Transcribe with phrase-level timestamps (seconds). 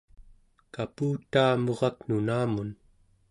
[0.73, 2.69] kaputaa murak nunamun